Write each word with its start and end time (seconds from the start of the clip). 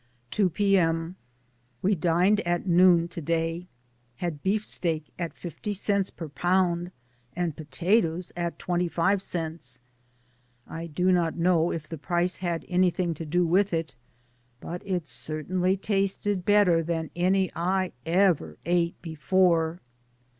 2 0.31 0.49
p. 0.49 0.79
M.— 0.79 1.15
We 1.83 1.93
dined 1.93 2.39
at 2.41 2.65
noon 2.65 3.07
to 3.09 3.21
day. 3.21 3.67
Had 4.15 4.41
beefsteak 4.41 5.05
at 5.19 5.35
fifty 5.35 5.73
cents 5.73 6.09
per 6.09 6.27
pound 6.27 6.89
and 7.35 7.55
pota 7.55 8.01
toes 8.01 8.31
at 8.35 8.57
twenty 8.57 8.87
five 8.87 9.21
cents. 9.21 9.79
I 10.65 10.87
do 10.87 11.11
not 11.11 11.35
know 11.35 11.69
if 11.71 11.87
the 11.87 11.99
price 11.99 12.37
had 12.37 12.65
anything 12.67 13.13
to 13.13 13.27
do 13.27 13.45
with 13.45 13.73
it, 13.73 13.93
but 14.59 14.81
it 14.87 15.05
certainly 15.05 15.77
tasted 15.77 16.45
better 16.45 16.81
than 16.81 17.11
any 17.15 17.51
I 17.55 17.91
ever 18.03 18.57
ate 18.65 18.99
before. 19.03 19.81